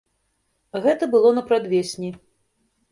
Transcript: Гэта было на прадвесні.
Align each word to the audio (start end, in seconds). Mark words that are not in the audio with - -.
Гэта 0.87 1.11
было 1.13 1.29
на 1.41 1.47
прадвесні. 1.53 2.09